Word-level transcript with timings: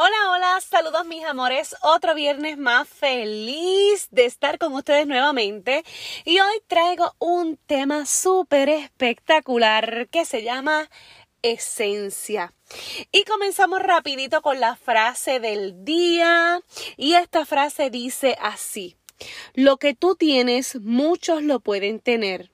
Hola, 0.00 0.30
hola, 0.30 0.60
saludos 0.60 1.06
mis 1.06 1.24
amores. 1.24 1.74
Otro 1.82 2.14
viernes 2.14 2.56
más 2.56 2.88
feliz 2.88 4.06
de 4.12 4.26
estar 4.26 4.56
con 4.56 4.72
ustedes 4.74 5.08
nuevamente. 5.08 5.82
Y 6.24 6.38
hoy 6.38 6.62
traigo 6.68 7.16
un 7.18 7.56
tema 7.56 8.06
súper 8.06 8.68
espectacular 8.68 10.06
que 10.08 10.24
se 10.24 10.44
llama 10.44 10.88
esencia. 11.42 12.54
Y 13.10 13.24
comenzamos 13.24 13.80
rapidito 13.80 14.40
con 14.40 14.60
la 14.60 14.76
frase 14.76 15.40
del 15.40 15.84
día. 15.84 16.60
Y 16.96 17.14
esta 17.14 17.44
frase 17.44 17.90
dice 17.90 18.38
así. 18.40 18.94
Lo 19.54 19.78
que 19.78 19.94
tú 19.94 20.14
tienes, 20.14 20.76
muchos 20.80 21.42
lo 21.42 21.58
pueden 21.58 21.98
tener. 21.98 22.52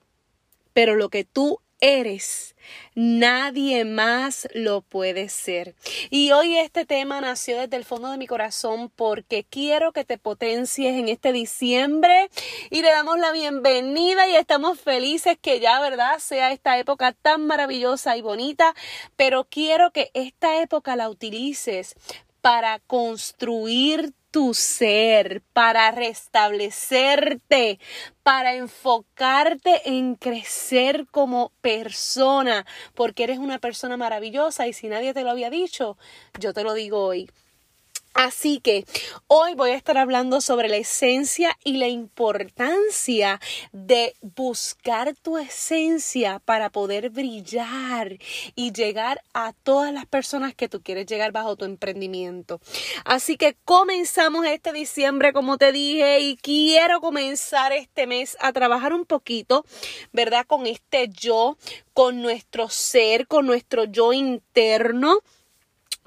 Pero 0.73 0.95
lo 0.95 1.11
que 1.11 1.25
tú 1.25 1.61
eres. 1.85 2.57
Nadie 2.95 3.85
más 3.85 4.49
lo 4.55 4.81
puede 4.81 5.29
ser. 5.29 5.75
Y 6.09 6.33
hoy 6.33 6.57
este 6.57 6.87
tema 6.87 7.21
nació 7.21 7.61
desde 7.61 7.77
el 7.77 7.85
fondo 7.85 8.11
de 8.11 8.17
mi 8.17 8.27
corazón 8.27 8.89
porque 8.89 9.45
quiero 9.45 9.93
que 9.93 10.07
te 10.07 10.17
potencies 10.17 10.95
en 10.95 11.11
este 11.11 11.33
diciembre 11.33 12.31
y 12.71 12.81
le 12.81 12.89
damos 12.89 13.19
la 13.19 13.33
bienvenida 13.33 14.27
y 14.29 14.35
estamos 14.35 14.81
felices 14.81 15.37
que 15.39 15.61
ya, 15.61 15.79
¿verdad?, 15.81 16.21
sea 16.21 16.53
esta 16.53 16.79
época 16.79 17.13
tan 17.13 17.47
maravillosa 17.47 18.17
y 18.17 18.23
bonita, 18.23 18.75
pero 19.17 19.45
quiero 19.45 19.91
que 19.91 20.11
esta 20.15 20.63
época 20.63 20.97
la 20.97 21.11
utilices 21.11 21.97
para 22.41 22.79
construir 22.79 24.15
tu 24.35 24.53
ser, 24.53 25.43
para 25.53 25.93
restablecerte, 25.93 27.79
para 28.25 28.57
enfocarte 28.57 29.89
en 29.89 30.17
crecer 30.17 31.07
como 31.13 31.53
persona, 31.61 32.67
porque 32.97 33.23
eres 33.23 33.39
una 33.39 33.61
persona 33.61 33.97
maravillosa 33.97 34.67
y 34.67 34.73
si 34.73 34.89
nadie 34.89 35.15
te 35.15 35.23
lo 35.23 35.31
había 35.31 35.51
dicho, 35.51 35.97
yo 36.41 36.53
te 36.53 36.65
lo 36.65 36.75
digo 36.75 37.05
hoy. 37.05 37.31
Así 38.15 38.61
que 38.61 38.85
hoy 39.27 39.55
voy 39.55 39.73
a 39.73 39.77
estar 39.77 39.99
hablando 39.99 40.41
sobre 40.41 40.69
la 40.69 40.77
esencia 40.77 41.59
y 41.65 41.79
la 41.79 41.89
importancia 41.89 43.41
de 43.73 44.15
buscar 44.21 45.17
tu 45.17 45.37
esencia 45.37 46.41
para 46.45 46.71
poder 46.71 47.11
brillar 47.11 48.17
y 48.55 48.73
llegar 48.73 49.21
a 49.35 49.53
todas 49.53 49.93
las 49.93 50.07
personas 50.07 50.55
que 50.55 50.69
tú 50.69 50.81
quieres 50.81 51.07
llegar 51.07 51.33
bajo 51.33 51.57
tu 51.57 51.65
emprendimiento. 51.65 52.61
Así 53.05 53.37
que 53.37 53.57
comenzamos 53.65 54.47
este 54.47 54.73
diciembre, 54.73 55.33
como 55.33 55.59
te 55.59 55.73
dije, 55.73 56.21
y 56.21 56.37
quiero 56.37 57.01
comenzar 57.01 57.73
este 57.73 58.07
mes 58.07 58.37
a 58.39 58.53
trabajar 58.53 58.93
un 58.93 59.07
poquito, 59.07 59.65
¿verdad? 60.13 60.47
Con 60.47 60.69
este 60.69 61.09
yo, 61.09 61.59
con 61.93 62.23
nuestro 62.23 62.69
ser, 62.69 63.27
con 63.27 63.45
nuestro 63.47 63.87
yo 63.87 64.13
interno 64.13 65.19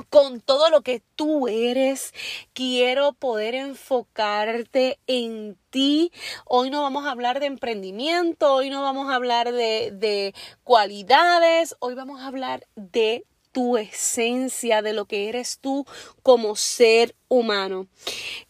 con 0.09 0.41
todo 0.41 0.69
lo 0.69 0.81
que 0.81 1.01
tú 1.15 1.47
eres. 1.47 2.13
Quiero 2.53 3.13
poder 3.13 3.55
enfocarte 3.55 4.99
en 5.07 5.57
ti. 5.69 6.11
Hoy 6.45 6.69
no 6.69 6.81
vamos 6.81 7.05
a 7.05 7.11
hablar 7.11 7.39
de 7.39 7.47
emprendimiento, 7.47 8.53
hoy 8.53 8.69
no 8.69 8.81
vamos 8.81 9.09
a 9.09 9.15
hablar 9.15 9.51
de, 9.51 9.91
de 9.93 10.33
cualidades, 10.63 11.75
hoy 11.79 11.95
vamos 11.95 12.21
a 12.21 12.27
hablar 12.27 12.67
de 12.75 13.25
tu 13.51 13.77
esencia, 13.77 14.81
de 14.81 14.93
lo 14.93 15.05
que 15.05 15.29
eres 15.29 15.59
tú 15.59 15.85
como 16.21 16.55
ser 16.55 17.15
humano. 17.27 17.87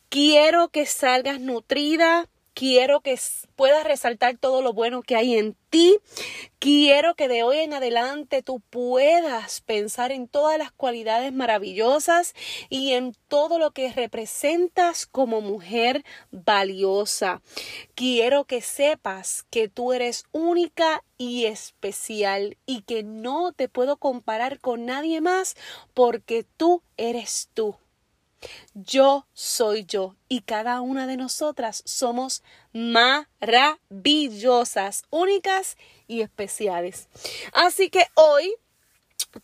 Quiero 0.10 0.70
que 0.70 0.86
salgas 0.86 1.40
nutrida, 1.40 2.30
quiero 2.58 3.02
que 3.02 3.20
puedas 3.56 3.84
resaltar 3.84 4.38
todo 4.38 4.64
lo 4.64 4.74
bueno 4.74 5.04
que 5.04 5.16
hay 5.16 5.38
en 5.38 5.56
ti. 5.70 6.00
Quiero 6.58 7.14
que 7.14 7.28
de 7.28 7.44
hoy 7.44 7.60
en 7.60 7.76
adelante 7.76 8.42
tú 8.42 8.62
puedas 8.72 9.62
pensar 9.62 10.12
en 10.12 10.28
todas 10.28 10.58
las 10.58 10.72
cualidades 10.72 11.32
maravillosas 11.32 12.34
y 12.70 12.94
en 12.94 13.16
todo 13.28 13.60
lo 13.60 13.72
que 13.72 13.94
representas 13.94 15.06
como 15.06 15.40
mujer 15.40 16.04
valiosa. 16.32 17.44
Quiero 17.94 18.46
que 18.46 18.62
sepas 18.62 19.46
que 19.52 19.68
tú 19.68 19.94
eres 19.94 20.24
única 20.32 21.04
y 21.20 21.46
especial 21.46 22.58
y 22.66 22.82
que 22.82 23.04
no 23.04 23.52
te 23.52 23.70
puedo 23.70 23.98
comparar 23.98 24.60
con 24.60 24.88
nadie 24.88 25.22
más 25.22 25.54
porque 25.94 26.44
tú 26.58 26.82
eres 26.98 27.50
tú. 27.54 27.76
Yo 28.74 29.28
soy 29.34 29.86
yo 29.86 30.16
y 30.28 30.42
cada 30.42 30.82
una 30.82 31.08
de 31.08 31.18
nosotras 31.18 31.82
somos 31.86 32.44
maravillosas, 32.74 35.04
únicas 35.10 35.78
y 36.08 36.22
especiales. 36.22 37.08
Así 37.54 37.90
que 37.90 38.06
hoy 38.16 38.54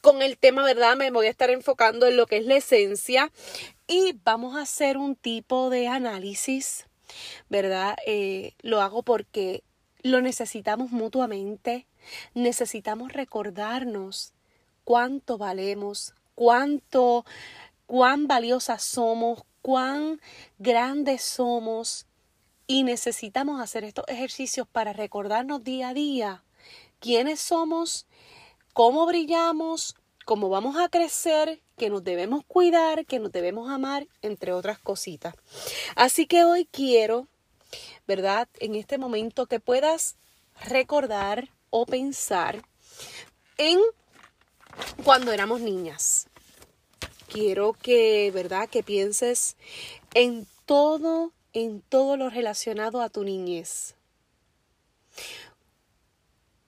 con 0.02 0.22
el 0.22 0.38
tema, 0.38 0.64
¿verdad? 0.64 0.96
Me 0.96 1.12
voy 1.12 1.28
a 1.28 1.32
estar 1.32 1.50
enfocando 1.50 2.08
en 2.08 2.18
lo 2.18 2.26
que 2.26 2.38
es 2.38 2.46
la 2.46 2.56
esencia 2.56 3.32
y 3.88 4.18
vamos 4.24 4.56
a 4.56 4.62
hacer 4.62 4.98
un 4.98 5.16
tipo 5.16 5.70
de 5.70 5.88
análisis, 5.88 6.88
¿verdad? 7.50 7.96
Eh, 8.06 8.54
lo 8.62 8.82
hago 8.82 9.04
porque 9.04 9.64
lo 10.02 10.22
necesitamos 10.22 10.92
mutuamente, 10.92 11.88
necesitamos 12.34 13.14
recordarnos 13.14 14.34
cuánto 14.84 15.38
valemos, 15.38 16.14
cuánto 16.36 17.26
cuán 17.94 18.26
valiosas 18.26 18.84
somos, 18.84 19.44
cuán 19.62 20.20
grandes 20.58 21.22
somos 21.22 22.08
y 22.66 22.82
necesitamos 22.82 23.62
hacer 23.62 23.84
estos 23.84 24.06
ejercicios 24.08 24.68
para 24.68 24.94
recordarnos 24.94 25.64
día 25.64 25.90
a 25.90 25.94
día 25.94 26.44
quiénes 27.00 27.40
somos, 27.40 28.08
cómo 28.74 29.06
brillamos, 29.06 29.96
cómo 30.26 30.50
vamos 30.50 30.76
a 30.78 30.90
crecer, 30.90 31.62
que 31.78 31.92
nos 31.92 32.04
debemos 32.04 32.44
cuidar, 32.46 33.06
que 33.06 33.20
nos 33.20 33.32
debemos 33.32 33.70
amar, 33.70 34.08
entre 34.24 34.54
otras 34.54 34.80
cositas. 34.80 35.36
Así 35.96 36.26
que 36.26 36.46
hoy 36.46 36.66
quiero, 36.66 37.28
¿verdad? 38.08 38.50
En 38.60 38.74
este 38.74 38.98
momento 38.98 39.46
que 39.46 39.60
puedas 39.60 40.16
recordar 40.66 41.50
o 41.70 41.86
pensar 41.86 42.64
en 43.60 43.80
cuando 45.04 45.32
éramos 45.32 45.62
niñas 45.62 46.28
quiero 47.34 47.74
que, 47.74 48.30
¿verdad? 48.32 48.70
Que 48.70 48.84
pienses 48.84 49.58
en 50.14 50.46
todo, 50.66 51.34
en 51.54 51.82
todo 51.82 52.16
lo 52.16 52.30
relacionado 52.30 53.02
a 53.02 53.10
tu 53.10 53.24
niñez. 53.24 53.96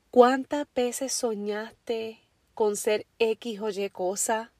¿Cuántas 0.10 0.66
veces 0.74 1.14
soñaste 1.14 2.20
con 2.56 2.76
ser 2.76 3.06
X 3.20 3.60
o 3.62 3.70
Y 3.70 3.90
cosa? 3.90 4.52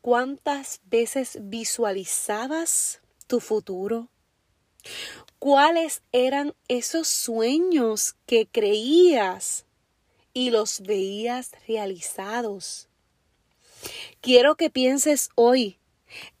¿Cuántas 0.00 0.80
veces 0.84 1.38
visualizabas 1.42 3.02
tu 3.26 3.40
futuro? 3.40 4.08
¿Cuáles 5.38 6.02
eran 6.12 6.54
esos 6.68 7.08
sueños 7.08 8.14
que 8.26 8.46
creías 8.46 9.66
y 10.32 10.50
los 10.50 10.80
veías 10.80 11.50
realizados? 11.68 12.88
Quiero 14.20 14.56
que 14.56 14.70
pienses 14.70 15.30
hoy 15.34 15.78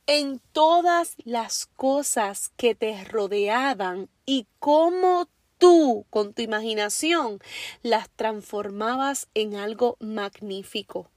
en 0.06 0.40
todas 0.52 1.14
las 1.24 1.66
cosas 1.76 2.52
que 2.56 2.74
te 2.74 3.04
rodeaban 3.04 4.08
y 4.26 4.46
cómo 4.58 5.28
tú, 5.58 6.06
con 6.10 6.34
tu 6.34 6.42
imaginación, 6.42 7.40
las 7.82 8.10
transformabas 8.10 9.28
en 9.34 9.56
algo 9.56 9.96
magnífico. 10.00 11.10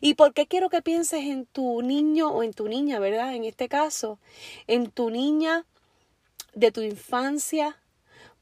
¿Y 0.00 0.14
por 0.14 0.32
qué 0.34 0.46
quiero 0.46 0.70
que 0.70 0.82
pienses 0.82 1.24
en 1.24 1.46
tu 1.46 1.82
niño 1.82 2.28
o 2.30 2.42
en 2.42 2.52
tu 2.52 2.68
niña, 2.68 2.98
verdad? 2.98 3.34
En 3.34 3.44
este 3.44 3.68
caso, 3.68 4.18
en 4.66 4.90
tu 4.90 5.10
niña 5.10 5.66
de 6.54 6.70
tu 6.70 6.80
infancia, 6.80 7.76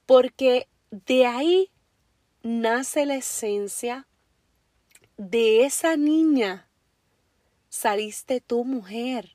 porque 0.07 0.69
de 0.91 1.27
ahí 1.27 1.71
nace 2.43 3.07
la 3.07 3.17
esencia 3.17 4.07
de 5.17 5.65
esa 5.65 5.97
niña. 5.97 6.69
Saliste 7.73 8.43
tu 8.43 8.65
mujer. 8.65 9.33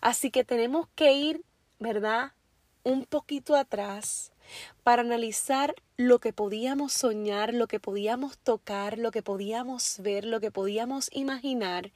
Así 0.00 0.30
que 0.30 0.44
tenemos 0.44 0.86
que 0.94 1.12
ir, 1.12 1.42
¿verdad? 1.80 2.30
Un 2.84 3.04
poquito 3.04 3.56
atrás 3.56 4.30
para 4.84 5.02
analizar 5.02 5.74
lo 5.96 6.20
que 6.20 6.32
podíamos 6.32 6.92
soñar, 6.92 7.52
lo 7.52 7.66
que 7.66 7.80
podíamos 7.80 8.38
tocar, 8.38 8.96
lo 8.96 9.10
que 9.10 9.24
podíamos 9.24 9.98
ver, 9.98 10.24
lo 10.24 10.38
que 10.38 10.52
podíamos 10.52 11.10
imaginar, 11.12 11.90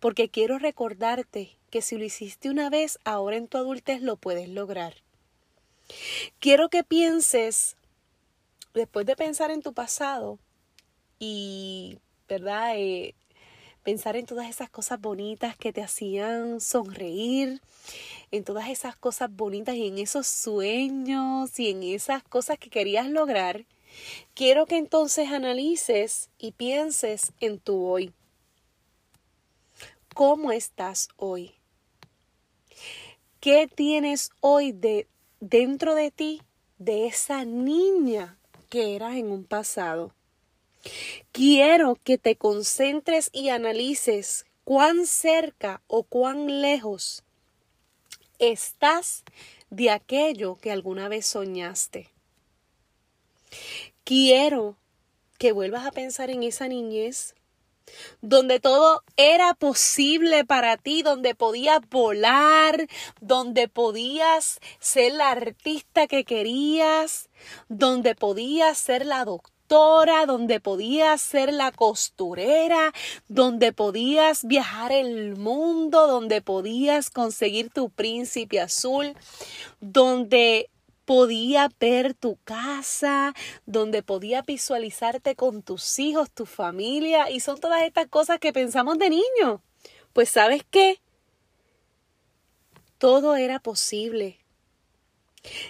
porque 0.00 0.28
quiero 0.28 0.58
recordarte 0.58 1.56
que 1.70 1.80
si 1.80 1.96
lo 1.96 2.04
hiciste 2.04 2.50
una 2.50 2.68
vez, 2.68 2.98
ahora 3.04 3.36
en 3.36 3.48
tu 3.48 3.56
adultez 3.56 4.02
lo 4.02 4.16
puedes 4.16 4.50
lograr. 4.50 4.96
Quiero 6.40 6.68
que 6.68 6.84
pienses, 6.84 7.76
después 8.74 9.06
de 9.06 9.16
pensar 9.16 9.50
en 9.50 9.62
tu 9.62 9.72
pasado 9.72 10.38
y, 11.18 12.00
¿verdad? 12.28 12.74
Eh, 12.76 13.14
pensar 13.82 14.16
en 14.16 14.26
todas 14.26 14.48
esas 14.48 14.70
cosas 14.70 15.00
bonitas 15.00 15.56
que 15.56 15.72
te 15.72 15.82
hacían 15.82 16.60
sonreír, 16.60 17.60
en 18.30 18.44
todas 18.44 18.68
esas 18.68 18.96
cosas 18.96 19.34
bonitas 19.34 19.74
y 19.74 19.86
en 19.88 19.98
esos 19.98 20.26
sueños 20.26 21.58
y 21.58 21.70
en 21.70 21.82
esas 21.82 22.22
cosas 22.22 22.58
que 22.58 22.70
querías 22.70 23.08
lograr, 23.08 23.64
quiero 24.34 24.66
que 24.66 24.76
entonces 24.76 25.28
analices 25.30 26.30
y 26.38 26.52
pienses 26.52 27.32
en 27.40 27.58
tu 27.58 27.84
hoy. 27.84 28.12
¿Cómo 30.14 30.52
estás 30.52 31.08
hoy? 31.16 31.54
¿Qué 33.40 33.66
tienes 33.66 34.30
hoy 34.40 34.72
de 34.72 35.08
dentro 35.40 35.94
de 35.94 36.10
ti 36.10 36.42
de 36.78 37.06
esa 37.06 37.44
niña 37.44 38.38
que 38.68 38.94
eras 38.94 39.16
en 39.16 39.30
un 39.30 39.44
pasado? 39.44 40.12
Quiero 41.32 41.96
que 42.02 42.18
te 42.18 42.36
concentres 42.36 43.30
y 43.32 43.48
analices 43.50 44.46
cuán 44.64 45.06
cerca 45.06 45.82
o 45.86 46.02
cuán 46.02 46.60
lejos 46.60 47.24
estás 48.38 49.24
de 49.70 49.90
aquello 49.90 50.56
que 50.60 50.72
alguna 50.72 51.08
vez 51.08 51.26
soñaste. 51.26 52.10
Quiero 54.04 54.76
que 55.38 55.52
vuelvas 55.52 55.86
a 55.86 55.92
pensar 55.92 56.30
en 56.30 56.42
esa 56.42 56.68
niñez 56.68 57.34
donde 58.20 58.60
todo 58.60 59.02
era 59.16 59.54
posible 59.54 60.44
para 60.44 60.76
ti, 60.76 61.02
donde 61.02 61.34
podías 61.34 61.80
volar, 61.90 62.86
donde 63.20 63.68
podías 63.68 64.60
ser 64.78 65.12
la 65.14 65.30
artista 65.30 66.06
que 66.06 66.24
querías, 66.24 67.28
donde 67.68 68.14
podías 68.14 68.78
ser 68.78 69.04
la 69.04 69.24
doctora 69.24 69.61
donde 70.26 70.60
podías 70.60 71.22
ser 71.22 71.52
la 71.52 71.72
costurera, 71.72 72.92
donde 73.28 73.72
podías 73.72 74.44
viajar 74.44 74.92
el 74.92 75.36
mundo, 75.36 76.06
donde 76.06 76.42
podías 76.42 77.08
conseguir 77.08 77.70
tu 77.70 77.88
príncipe 77.88 78.60
azul, 78.60 79.14
donde 79.80 80.68
podía 81.06 81.70
ver 81.80 82.12
tu 82.12 82.36
casa, 82.44 83.34
donde 83.64 84.02
podía 84.02 84.42
visualizarte 84.42 85.36
con 85.36 85.62
tus 85.62 85.98
hijos, 85.98 86.30
tu 86.30 86.44
familia, 86.44 87.30
y 87.30 87.40
son 87.40 87.58
todas 87.58 87.82
estas 87.82 88.08
cosas 88.08 88.38
que 88.38 88.52
pensamos 88.52 88.98
de 88.98 89.08
niño. 89.08 89.62
Pues 90.12 90.28
sabes 90.28 90.62
qué? 90.70 91.00
Todo 92.98 93.36
era 93.36 93.58
posible. 93.58 94.38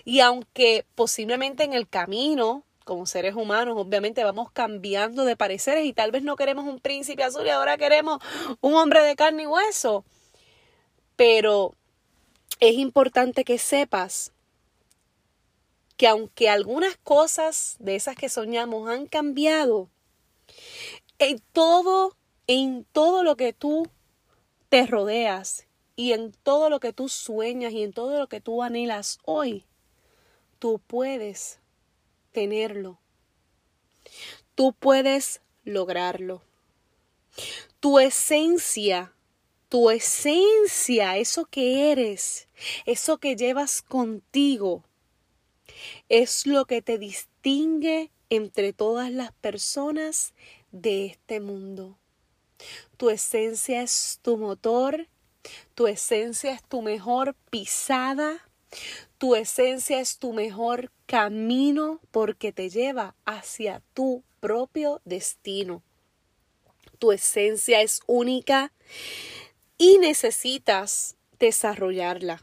Y 0.05 0.21
aunque 0.21 0.85
posiblemente 0.97 1.63
en 1.63 1.73
el 1.73 1.89
camino 1.89 2.65
como 2.85 3.07
seres 3.07 3.35
humanos, 3.35 3.77
obviamente 3.79 4.25
vamos 4.25 4.51
cambiando 4.53 5.25
de 5.25 5.37
pareceres 5.37 5.85
y 5.85 5.93
tal 5.93 6.11
vez 6.11 6.23
no 6.23 6.37
queremos 6.37 6.67
un 6.67 6.81
príncipe 6.81 7.23
azul 7.23 7.47
y 7.47 7.51
ahora 7.51 7.77
queremos 7.77 8.19
un 8.61 8.75
hombre 8.75 9.03
de 9.03 9.17
carne 9.17 9.45
y 9.45 9.47
hueso. 9.47 10.05
Pero 11.17 11.75
es 12.61 12.75
importante 12.75 13.45
que 13.45 13.59
sepas 13.59 14.33
que 15.97 16.09
aunque 16.09 16.49
algunas 16.49 16.97
cosas 16.97 17.77
de 17.79 17.95
esas 17.95 18.17
que 18.17 18.29
soñamos 18.29 18.89
han 18.89 19.07
cambiado, 19.07 19.89
en 21.19 21.41
todo, 21.53 22.17
en 22.47 22.85
todo 22.93 23.23
lo 23.23 23.37
que 23.37 23.53
tú 23.53 23.89
te 24.69 24.87
rodeas 24.87 25.67
y 25.97 26.13
en 26.13 26.33
todo 26.33 26.71
lo 26.71 26.81
que 26.81 26.93
tú 26.93 27.09
sueñas 27.09 27.73
y 27.73 27.83
en 27.83 27.93
todo 27.93 28.19
lo 28.19 28.27
que 28.27 28.41
tú 28.41 28.63
anhelas 28.63 29.19
hoy, 29.25 29.65
tú 30.59 30.81
puedes 30.87 31.62
tenerlo. 32.33 32.99
Tú 34.55 34.73
puedes 34.73 35.41
lograrlo. 35.65 36.43
Tu 37.81 37.99
esencia, 37.99 39.15
tu 39.69 39.91
esencia, 39.91 41.17
eso 41.17 41.47
que 41.47 41.91
eres, 41.93 42.49
eso 42.85 43.19
que 43.19 43.37
llevas 43.37 43.83
contigo, 43.83 44.85
es 46.09 46.47
lo 46.47 46.67
que 46.67 46.83
te 46.83 46.99
distingue 46.99 48.11
entre 48.29 48.73
todas 48.73 49.11
las 49.11 49.33
personas 49.33 50.35
de 50.71 51.07
este 51.07 51.41
mundo. 51.41 51.99
Tu 52.97 53.11
esencia 53.11 53.83
es 53.83 54.19
tu 54.23 54.37
motor, 54.37 55.09
tu 55.75 55.87
esencia 55.87 56.53
es 56.53 56.63
tu 56.63 56.83
mejor 56.83 57.35
pisada, 57.51 58.49
tu 59.19 59.35
esencia 59.35 60.01
es 60.01 60.19
tu 60.19 60.33
mejor 60.33 60.91
camino 61.13 62.01
porque 62.11 62.53
te 62.53 62.71
lleva 62.71 63.15
hacia 63.27 63.83
tu 63.93 64.25
propio 64.41 65.03
destino. 65.05 65.83
Tu 66.99 67.13
esencia 67.13 67.83
es 67.83 68.01
única 68.07 68.73
y 69.77 69.99
necesitas 69.99 71.17
desarrollarla. 71.39 72.43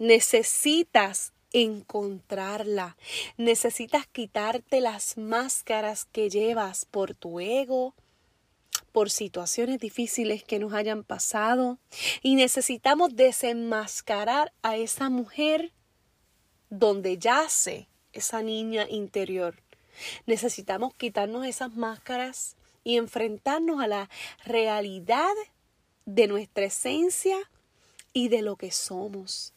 Necesitas 0.00 1.32
encontrarla. 1.52 2.96
Necesitas 3.36 4.08
quitarte 4.08 4.80
las 4.80 5.16
máscaras 5.16 6.04
que 6.04 6.28
llevas 6.28 6.84
por 6.86 7.14
tu 7.14 7.38
ego, 7.38 7.94
por 8.90 9.10
situaciones 9.10 9.78
difíciles 9.78 10.42
que 10.42 10.58
nos 10.58 10.72
hayan 10.72 11.04
pasado 11.04 11.78
y 12.20 12.34
necesitamos 12.34 13.14
desenmascarar 13.14 14.52
a 14.62 14.76
esa 14.76 15.08
mujer 15.08 15.72
donde 16.68 17.16
yace 17.16 17.86
esa 18.12 18.42
niña 18.42 18.86
interior. 18.88 19.56
Necesitamos 20.26 20.94
quitarnos 20.94 21.46
esas 21.46 21.74
máscaras 21.74 22.56
y 22.84 22.96
enfrentarnos 22.96 23.80
a 23.80 23.86
la 23.86 24.10
realidad 24.44 25.32
de 26.06 26.26
nuestra 26.26 26.64
esencia 26.64 27.36
y 28.12 28.28
de 28.28 28.42
lo 28.42 28.56
que 28.56 28.70
somos. 28.70 29.52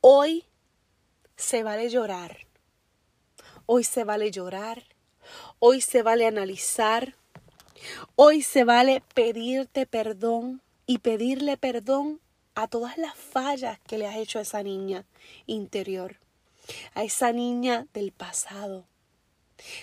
Hoy 0.00 0.44
se 1.36 1.62
vale 1.62 1.88
llorar. 1.88 2.46
Hoy 3.66 3.84
se 3.84 4.04
vale 4.04 4.30
llorar. 4.30 4.84
Hoy 5.58 5.80
se 5.80 6.02
vale 6.02 6.26
analizar. 6.26 7.14
Hoy 8.16 8.42
se 8.42 8.64
vale 8.64 9.02
pedirte 9.14 9.86
perdón 9.86 10.62
y 10.86 10.98
pedirle 10.98 11.56
perdón 11.56 12.20
a 12.54 12.66
todas 12.66 12.98
las 12.98 13.14
fallas 13.14 13.78
que 13.86 13.98
le 13.98 14.06
has 14.06 14.16
hecho 14.16 14.38
a 14.38 14.42
esa 14.42 14.62
niña 14.62 15.04
interior, 15.46 16.16
a 16.94 17.04
esa 17.04 17.32
niña 17.32 17.86
del 17.92 18.12
pasado. 18.12 18.86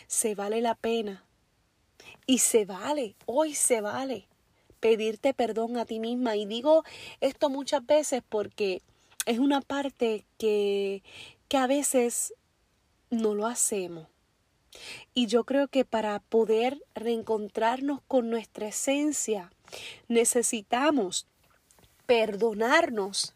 Se 0.07 0.35
vale 0.35 0.61
la 0.61 0.75
pena 0.75 1.25
y 2.25 2.39
se 2.39 2.65
vale, 2.65 3.15
hoy 3.25 3.53
se 3.53 3.81
vale 3.81 4.27
pedirte 4.79 5.33
perdón 5.33 5.77
a 5.77 5.85
ti 5.85 5.99
misma. 5.99 6.35
Y 6.35 6.45
digo 6.45 6.83
esto 7.19 7.49
muchas 7.49 7.85
veces 7.85 8.21
porque 8.27 8.81
es 9.25 9.39
una 9.39 9.61
parte 9.61 10.25
que, 10.37 11.03
que 11.47 11.57
a 11.57 11.67
veces 11.67 12.33
no 13.09 13.33
lo 13.33 13.47
hacemos. 13.47 14.07
Y 15.13 15.27
yo 15.27 15.45
creo 15.45 15.67
que 15.67 15.85
para 15.85 16.19
poder 16.19 16.83
reencontrarnos 16.95 18.01
con 18.07 18.29
nuestra 18.29 18.67
esencia, 18.67 19.51
necesitamos 20.07 21.27
perdonarnos 22.05 23.33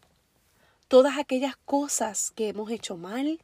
todas 0.90 1.18
aquellas 1.18 1.56
cosas 1.56 2.32
que 2.32 2.48
hemos 2.48 2.68
hecho 2.68 2.96
mal, 2.96 3.40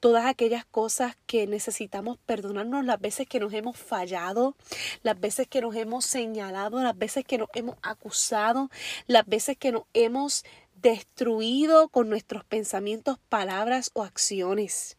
todas 0.00 0.24
aquellas 0.24 0.64
cosas 0.64 1.14
que 1.26 1.46
necesitamos 1.46 2.16
perdonarnos, 2.24 2.86
las 2.86 2.98
veces 2.98 3.28
que 3.28 3.38
nos 3.38 3.52
hemos 3.52 3.76
fallado, 3.76 4.56
las 5.02 5.20
veces 5.20 5.46
que 5.46 5.60
nos 5.60 5.76
hemos 5.76 6.06
señalado, 6.06 6.82
las 6.82 6.96
veces 6.96 7.26
que 7.26 7.36
nos 7.36 7.50
hemos 7.52 7.76
acusado, 7.82 8.70
las 9.06 9.26
veces 9.26 9.58
que 9.58 9.72
nos 9.72 9.82
hemos 9.92 10.42
destruido 10.74 11.90
con 11.90 12.08
nuestros 12.08 12.44
pensamientos, 12.44 13.18
palabras 13.28 13.90
o 13.92 14.02
acciones. 14.02 14.96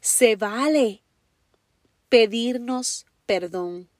Se 0.00 0.34
vale 0.34 1.02
pedirnos 2.08 3.04
perdón. 3.26 3.90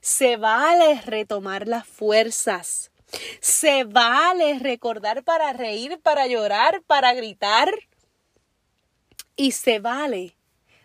Se 0.00 0.36
vale 0.36 1.00
retomar 1.00 1.66
las 1.66 1.88
fuerzas. 1.88 2.91
Se 3.40 3.84
vale 3.84 4.58
recordar 4.58 5.22
para 5.22 5.52
reír, 5.52 6.00
para 6.02 6.26
llorar, 6.26 6.82
para 6.86 7.12
gritar. 7.14 7.70
Y 9.36 9.52
se 9.52 9.78
vale 9.78 10.36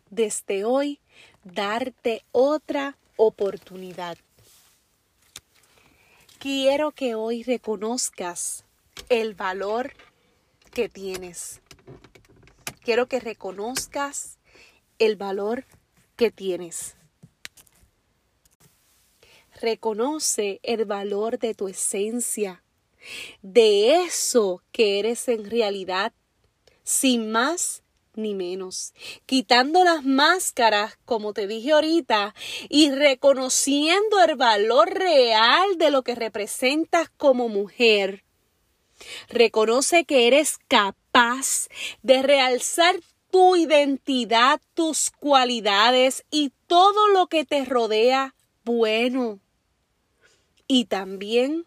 desde 0.10 0.66
hoy 0.66 1.00
darte 1.44 2.24
otra 2.32 2.98
oportunidad. 3.16 4.18
Quiero 6.40 6.92
que 6.92 7.16
hoy 7.16 7.44
reconozcas 7.44 8.64
el 9.10 9.34
valor 9.34 9.94
que 10.72 10.90
tienes. 10.90 11.62
Quiero 12.84 13.08
que 13.08 13.20
reconozcas 13.20 14.38
el 15.00 15.16
valor 15.16 15.66
que 16.16 16.32
tienes. 16.32 16.97
Reconoce 19.60 20.60
el 20.62 20.86
valor 20.86 21.40
de 21.40 21.56
tu 21.56 21.68
esencia, 21.68 22.64
de 23.42 24.04
eso 24.04 24.62
que 24.72 25.00
eres 25.00 25.28
en 25.30 25.50
realidad, 25.50 26.14
sin 26.84 27.32
más 27.32 27.82
ni 28.14 28.36
menos, 28.36 28.94
quitando 29.26 29.84
las 29.84 30.04
máscaras, 30.04 30.98
como 31.06 31.34
te 31.34 31.48
dije 31.48 31.72
ahorita, 31.72 32.36
y 32.70 32.92
reconociendo 32.92 34.22
el 34.24 34.36
valor 34.36 34.94
real 34.94 35.78
de 35.78 35.90
lo 35.92 36.04
que 36.04 36.16
representas 36.16 37.10
como 37.18 37.50
mujer. 37.50 38.24
Reconoce 39.28 40.06
que 40.06 40.28
eres 40.28 40.58
capaz 40.68 41.68
de 42.04 42.22
realzar 42.22 43.00
tu 43.32 43.56
identidad, 43.56 44.62
tus 44.74 45.12
cualidades 45.12 46.26
y 46.32 46.52
todo 46.68 47.08
lo 47.10 47.28
que 47.28 47.44
te 47.46 47.66
rodea 47.66 48.36
bueno 48.64 49.40
y 50.68 50.86
también 50.86 51.66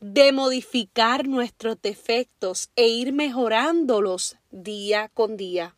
de 0.00 0.32
modificar 0.32 1.26
nuestros 1.26 1.80
defectos 1.80 2.70
e 2.76 2.88
ir 2.88 3.12
mejorándolos 3.12 4.36
día 4.50 5.08
con 5.14 5.36
día. 5.36 5.76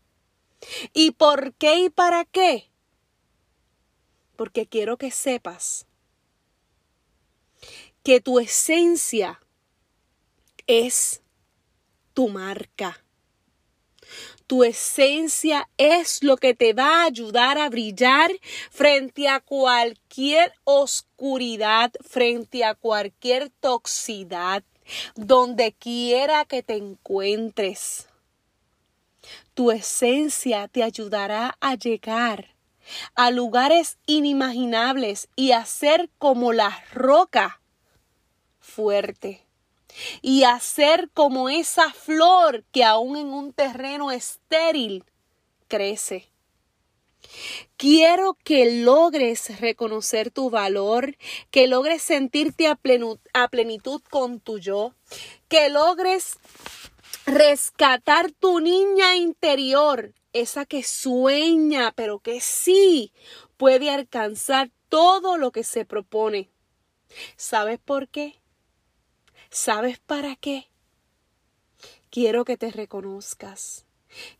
¿Y 0.93 1.13
por 1.13 1.55
qué 1.55 1.85
y 1.85 1.91
para 1.91 2.25
qué? 2.25 2.71
Porque 4.37 4.67
quiero 4.67 4.97
que 4.97 5.11
sepas 5.11 5.87
que 8.03 8.21
tu 8.21 8.39
esencia 8.39 9.41
es 10.67 11.23
tu 12.13 12.29
marca. 12.29 13.04
Tu 14.47 14.63
esencia 14.63 15.71
es 15.79 16.23
lo 16.23 16.37
que 16.37 16.53
te 16.55 16.75
va 16.75 17.03
a 17.03 17.07
ayudar 17.07 17.57
a 17.57 17.71
brillar 17.71 18.31
frente 18.71 19.27
a 19.27 19.41
cualquier 19.41 20.53
oscuridad, 20.65 21.93
frente 22.03 22.63
a 22.63 22.75
cualquier 22.75 23.49
toxicidad, 23.61 24.63
donde 25.15 25.73
quiera 25.73 26.45
que 26.45 26.63
te 26.63 26.77
encuentres. 26.77 28.07
Tu 29.55 29.71
esencia 29.71 30.69
te 30.69 30.83
ayudará 30.83 31.57
a 31.61 31.77
llegar 31.77 32.55
a 33.15 33.31
lugares 33.31 33.97
inimaginables 34.05 35.29
y 35.37 35.53
a 35.53 35.65
ser 35.65 36.11
como 36.19 36.53
la 36.53 36.85
roca 36.93 37.63
fuerte 38.61 39.44
y 40.23 40.45
hacer 40.45 41.11
como 41.15 41.49
esa 41.49 41.93
flor 41.93 42.65
que 42.73 42.85
aún 42.85 43.17
en 43.17 43.29
un 43.29 43.53
terreno 43.53 44.11
estéril 44.11 45.05
crece. 45.69 46.29
Quiero 47.77 48.37
que 48.45 48.83
logres 48.83 49.61
reconocer 49.61 50.31
tu 50.31 50.51
valor, 50.51 51.17
que 51.51 51.67
logres 51.67 52.03
sentirte 52.03 52.69
a, 52.69 52.79
a, 53.33 53.49
plenitud 53.49 54.03
con 54.11 54.41
tu 54.41 54.59
yo, 54.59 54.95
que 55.49 55.69
logres 55.71 56.39
rescatar 57.27 58.31
tu 58.31 58.61
niña 58.61 59.17
interior, 59.17 60.13
esa 60.33 60.67
que 60.67 60.83
sueña, 60.83 61.93
pero 61.97 62.19
que 62.19 62.41
sí 62.41 63.13
puede 63.57 63.91
alcanzar 63.91 64.71
todo 64.89 65.37
lo 65.39 65.51
que 65.51 65.65
se 65.65 65.85
propone. 65.85 66.51
¿Sabes 67.37 67.79
por 67.79 68.09
qué? 68.09 68.41
¿Sabes 69.55 70.01
para 70.01 70.35
qué? 70.35 70.67
Quiero 72.11 72.45
que 72.45 72.57
te 72.57 72.73
reconozcas. 72.73 73.87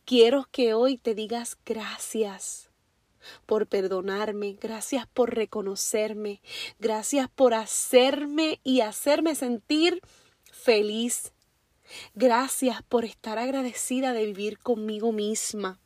Quiero 0.05 0.49
que 0.51 0.75
hoy 0.75 0.99
te 0.99 1.15
digas 1.15 1.57
gracias 1.65 2.69
por 3.47 3.69
perdonarme, 3.69 4.59
gracias 4.61 5.07
por 5.07 5.33
reconocerme, 5.33 6.43
gracias 6.81 7.29
por 7.33 7.55
hacerme 7.55 8.59
y 8.65 8.81
hacerme 8.81 9.37
sentir 9.37 10.01
feliz. 10.51 11.33
Gracias 12.17 12.83
por 12.83 13.05
estar 13.05 13.39
agradecida 13.39 14.15
de 14.15 14.27
vivir 14.27 14.59
conmigo 14.59 15.13
misma. 15.13 15.79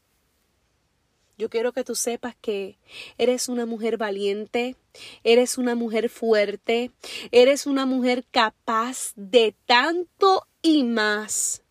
Yo 1.38 1.48
quiero 1.48 1.72
que 1.72 1.84
tú 1.84 1.94
sepas 1.94 2.34
que 2.34 2.78
eres 3.16 3.48
una 3.48 3.64
mujer 3.64 3.96
valiente, 3.96 4.74
eres 5.22 5.56
una 5.56 5.76
mujer 5.76 6.10
fuerte, 6.10 6.90
eres 7.30 7.66
una 7.66 7.86
mujer 7.86 8.24
capaz 8.32 9.12
de 9.14 9.54
tanto 9.64 10.48
y 10.62 10.82
más. 10.82 11.62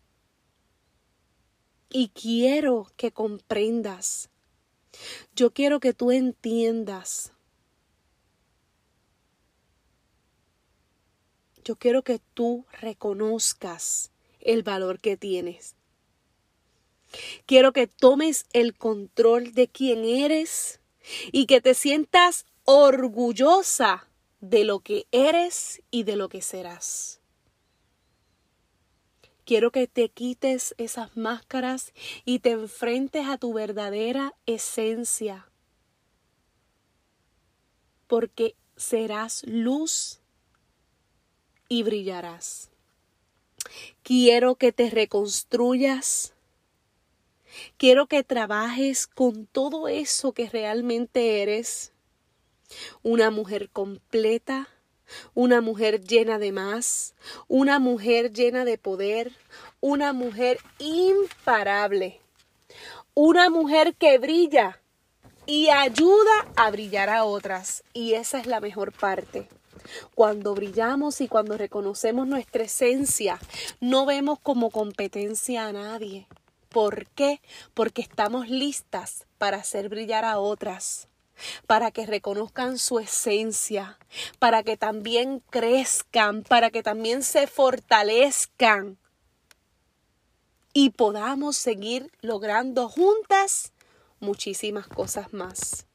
Y 1.90 2.08
quiero 2.08 2.90
que 2.96 3.12
comprendas. 3.12 4.30
Yo 5.36 5.52
quiero 5.52 5.80
que 5.80 5.92
tú 5.92 6.12
entiendas. 6.12 7.32
Yo 11.62 11.76
quiero 11.76 12.02
que 12.02 12.20
tú 12.32 12.64
reconozcas 12.80 14.12
el 14.40 14.62
valor 14.62 14.98
que 14.98 15.18
tienes. 15.18 15.77
Quiero 17.46 17.72
que 17.72 17.86
tomes 17.86 18.46
el 18.52 18.76
control 18.76 19.54
de 19.54 19.68
quién 19.68 20.04
eres 20.04 20.80
y 21.32 21.46
que 21.46 21.60
te 21.60 21.74
sientas 21.74 22.46
orgullosa 22.64 24.08
de 24.40 24.64
lo 24.64 24.80
que 24.80 25.06
eres 25.10 25.82
y 25.90 26.02
de 26.02 26.16
lo 26.16 26.28
que 26.28 26.42
serás. 26.42 27.20
Quiero 29.44 29.72
que 29.72 29.86
te 29.86 30.10
quites 30.10 30.74
esas 30.76 31.16
máscaras 31.16 31.94
y 32.26 32.40
te 32.40 32.50
enfrentes 32.50 33.26
a 33.26 33.38
tu 33.38 33.54
verdadera 33.54 34.34
esencia, 34.44 35.48
porque 38.06 38.54
serás 38.76 39.42
luz 39.46 40.20
y 41.70 41.82
brillarás. 41.82 42.68
Quiero 44.02 44.56
que 44.56 44.72
te 44.72 44.90
reconstruyas 44.90 46.34
Quiero 47.76 48.06
que 48.06 48.24
trabajes 48.24 49.06
con 49.06 49.46
todo 49.46 49.88
eso 49.88 50.32
que 50.32 50.48
realmente 50.48 51.42
eres. 51.42 51.92
Una 53.02 53.30
mujer 53.30 53.70
completa, 53.70 54.68
una 55.34 55.60
mujer 55.60 56.02
llena 56.02 56.38
de 56.38 56.52
más, 56.52 57.14
una 57.46 57.78
mujer 57.78 58.32
llena 58.32 58.64
de 58.64 58.78
poder, 58.78 59.32
una 59.80 60.12
mujer 60.12 60.58
imparable, 60.78 62.20
una 63.14 63.48
mujer 63.48 63.94
que 63.94 64.18
brilla 64.18 64.80
y 65.46 65.70
ayuda 65.70 66.46
a 66.56 66.70
brillar 66.70 67.08
a 67.08 67.24
otras. 67.24 67.82
Y 67.94 68.14
esa 68.14 68.38
es 68.38 68.46
la 68.46 68.60
mejor 68.60 68.92
parte. 68.92 69.48
Cuando 70.14 70.54
brillamos 70.54 71.20
y 71.20 71.28
cuando 71.28 71.56
reconocemos 71.56 72.26
nuestra 72.26 72.64
esencia, 72.64 73.38
no 73.80 74.04
vemos 74.04 74.38
como 74.40 74.70
competencia 74.70 75.66
a 75.66 75.72
nadie. 75.72 76.26
¿Por 76.68 77.06
qué? 77.08 77.40
Porque 77.74 78.02
estamos 78.02 78.48
listas 78.48 79.26
para 79.38 79.58
hacer 79.58 79.88
brillar 79.88 80.24
a 80.24 80.38
otras, 80.38 81.08
para 81.66 81.90
que 81.90 82.06
reconozcan 82.06 82.78
su 82.78 82.98
esencia, 82.98 83.98
para 84.38 84.62
que 84.62 84.76
también 84.76 85.40
crezcan, 85.50 86.42
para 86.42 86.70
que 86.70 86.82
también 86.82 87.22
se 87.22 87.46
fortalezcan 87.46 88.98
y 90.72 90.90
podamos 90.90 91.56
seguir 91.56 92.12
logrando 92.20 92.88
juntas 92.88 93.72
muchísimas 94.20 94.86
cosas 94.86 95.32
más. 95.32 95.86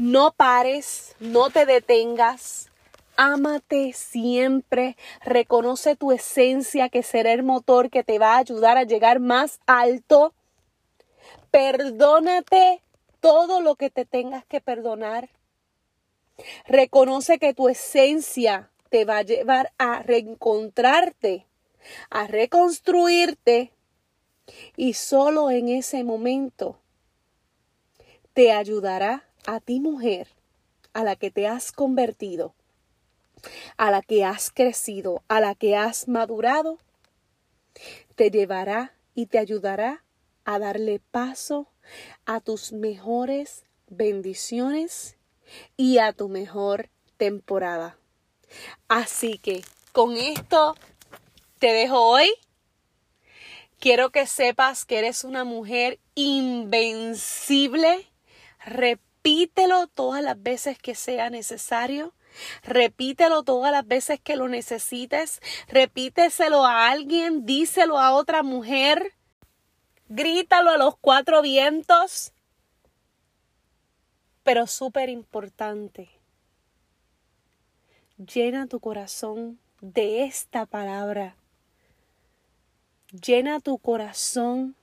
No 0.00 0.32
pares, 0.32 1.14
no 1.20 1.50
te 1.50 1.64
detengas, 1.64 2.70
Ámate 3.16 3.92
siempre, 3.92 4.96
reconoce 5.22 5.94
tu 5.94 6.10
esencia 6.10 6.88
que 6.88 7.02
será 7.02 7.32
el 7.32 7.44
motor 7.44 7.90
que 7.90 8.02
te 8.02 8.18
va 8.18 8.34
a 8.34 8.38
ayudar 8.38 8.76
a 8.76 8.82
llegar 8.82 9.20
más 9.20 9.60
alto. 9.66 10.34
Perdónate 11.50 12.82
todo 13.20 13.60
lo 13.60 13.76
que 13.76 13.90
te 13.90 14.04
tengas 14.04 14.44
que 14.44 14.60
perdonar. 14.60 15.28
Reconoce 16.66 17.38
que 17.38 17.54
tu 17.54 17.68
esencia 17.68 18.70
te 18.90 19.04
va 19.04 19.18
a 19.18 19.22
llevar 19.22 19.72
a 19.78 20.02
reencontrarte, 20.02 21.46
a 22.10 22.26
reconstruirte 22.26 23.72
y 24.76 24.94
solo 24.94 25.50
en 25.50 25.68
ese 25.68 26.02
momento 26.04 26.78
te 28.32 28.52
ayudará 28.52 29.24
a 29.46 29.60
ti 29.60 29.78
mujer 29.78 30.28
a 30.92 31.04
la 31.04 31.16
que 31.16 31.30
te 31.30 31.46
has 31.46 31.72
convertido, 31.72 32.54
a 33.76 33.90
la 33.90 34.02
que 34.02 34.24
has 34.24 34.50
crecido, 34.50 35.22
a 35.28 35.40
la 35.40 35.54
que 35.54 35.76
has 35.76 36.08
madurado, 36.08 36.78
te 38.14 38.30
llevará 38.30 38.94
y 39.14 39.26
te 39.26 39.38
ayudará 39.38 40.04
a 40.44 40.58
darle 40.58 41.00
paso 41.10 41.68
a 42.26 42.40
tus 42.40 42.72
mejores 42.72 43.64
bendiciones 43.88 45.16
y 45.76 45.98
a 45.98 46.12
tu 46.12 46.28
mejor 46.28 46.90
temporada. 47.16 47.98
Así 48.88 49.38
que 49.38 49.62
con 49.92 50.16
esto 50.16 50.74
te 51.58 51.72
dejo 51.72 52.00
hoy. 52.00 52.30
Quiero 53.78 54.10
que 54.10 54.26
sepas 54.26 54.84
que 54.84 54.98
eres 54.98 55.24
una 55.24 55.44
mujer 55.44 55.98
invencible. 56.14 58.06
Repítelo 58.64 59.86
todas 59.88 60.22
las 60.22 60.42
veces 60.42 60.78
que 60.78 60.94
sea 60.94 61.30
necesario. 61.30 62.14
Repítelo 62.62 63.42
todas 63.42 63.72
las 63.72 63.86
veces 63.86 64.20
que 64.20 64.36
lo 64.36 64.48
necesites. 64.48 65.40
Repíteselo 65.68 66.64
a 66.64 66.90
alguien, 66.90 67.46
díselo 67.46 67.98
a 67.98 68.12
otra 68.12 68.42
mujer. 68.42 69.12
Grítalo 70.08 70.70
a 70.70 70.78
los 70.78 70.96
cuatro 70.96 71.42
vientos. 71.42 72.32
Pero 74.42 74.66
súper 74.66 75.08
importante, 75.08 76.10
llena 78.18 78.66
tu 78.66 78.78
corazón 78.78 79.58
de 79.80 80.24
esta 80.24 80.66
palabra. 80.66 81.36
Llena 83.10 83.60
tu 83.60 83.78
corazón 83.78 84.76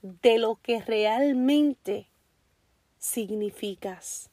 de 0.00 0.38
lo 0.38 0.56
que 0.56 0.80
realmente 0.80 2.08
significas. 2.98 4.30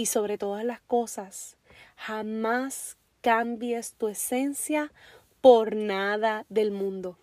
Y 0.00 0.06
sobre 0.06 0.38
todas 0.38 0.64
las 0.64 0.80
cosas, 0.80 1.58
jamás 1.94 2.96
cambies 3.20 3.92
tu 3.98 4.08
esencia 4.08 4.94
por 5.42 5.76
nada 5.76 6.46
del 6.48 6.70
mundo. 6.70 7.18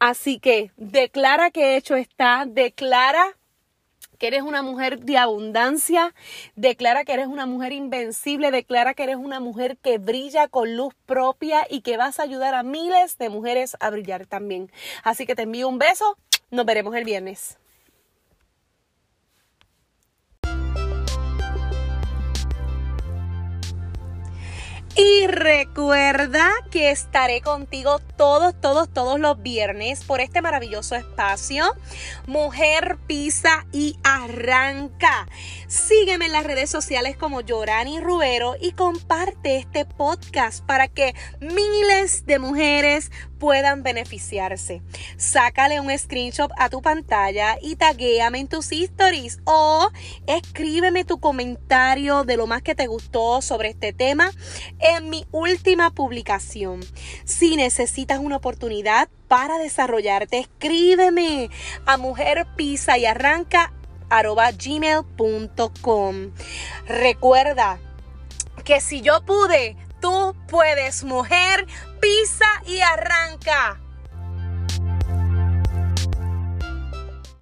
Así 0.00 0.40
que 0.40 0.72
declara 0.76 1.52
que 1.52 1.76
hecho 1.76 1.94
está, 1.94 2.44
declara 2.44 3.36
que 4.18 4.26
eres 4.26 4.42
una 4.42 4.62
mujer 4.62 4.98
de 4.98 5.16
abundancia, 5.16 6.12
declara 6.56 7.04
que 7.04 7.12
eres 7.12 7.28
una 7.28 7.46
mujer 7.46 7.70
invencible, 7.70 8.50
declara 8.50 8.94
que 8.94 9.04
eres 9.04 9.14
una 9.14 9.38
mujer 9.38 9.76
que 9.76 9.98
brilla 9.98 10.48
con 10.48 10.76
luz 10.76 10.96
propia 11.06 11.68
y 11.70 11.82
que 11.82 11.96
vas 11.96 12.18
a 12.18 12.24
ayudar 12.24 12.56
a 12.56 12.64
miles 12.64 13.16
de 13.18 13.28
mujeres 13.28 13.76
a 13.78 13.90
brillar 13.90 14.26
también. 14.26 14.72
Así 15.04 15.24
que 15.24 15.36
te 15.36 15.42
envío 15.42 15.68
un 15.68 15.78
beso, 15.78 16.18
nos 16.50 16.66
veremos 16.66 16.96
el 16.96 17.04
viernes. 17.04 17.58
Y 25.00 25.28
recuerda 25.28 26.50
que 26.72 26.90
estaré 26.90 27.40
contigo 27.40 28.00
todos, 28.16 28.60
todos, 28.60 28.92
todos 28.92 29.20
los 29.20 29.40
viernes 29.40 30.02
por 30.02 30.20
este 30.20 30.42
maravilloso 30.42 30.96
espacio. 30.96 31.62
Mujer 32.26 32.98
pisa 33.06 33.64
y 33.70 33.96
arranca. 34.02 35.28
Sígueme 35.68 36.26
en 36.26 36.32
las 36.32 36.42
redes 36.42 36.68
sociales 36.68 37.16
como 37.16 37.42
Yorani 37.42 38.00
Rubero 38.00 38.56
y 38.60 38.72
comparte 38.72 39.58
este 39.58 39.84
podcast 39.84 40.64
para 40.66 40.88
que 40.88 41.14
miles 41.38 42.26
de 42.26 42.40
mujeres 42.40 43.12
puedan 43.38 43.82
beneficiarse. 43.82 44.82
Sácale 45.16 45.80
un 45.80 45.96
screenshot 45.96 46.50
a 46.58 46.68
tu 46.68 46.82
pantalla 46.82 47.56
y 47.62 47.76
taguéame 47.76 48.40
en 48.40 48.48
tus 48.48 48.72
stories 48.72 49.38
o 49.44 49.90
escríbeme 50.26 51.04
tu 51.04 51.20
comentario 51.20 52.24
de 52.24 52.36
lo 52.36 52.46
más 52.48 52.62
que 52.62 52.74
te 52.74 52.88
gustó 52.88 53.40
sobre 53.42 53.68
este 53.68 53.92
tema 53.92 54.32
en 54.96 55.10
mi 55.10 55.26
última 55.30 55.90
publicación. 55.90 56.80
Si 57.24 57.56
necesitas 57.56 58.18
una 58.18 58.36
oportunidad 58.36 59.08
para 59.28 59.58
desarrollarte, 59.58 60.38
escríbeme 60.38 61.50
a 61.86 61.96
mujer 61.96 62.46
pisa 62.56 62.98
y 62.98 63.06
arranca 63.06 63.72
gmail.com. 64.56 66.14
Recuerda 66.86 67.78
que 68.64 68.80
si 68.80 69.00
yo 69.00 69.24
pude, 69.24 69.76
tú 70.00 70.34
puedes, 70.48 71.04
mujer, 71.04 71.66
pisa 72.00 72.46
y 72.66 72.80
arranca. 72.80 73.80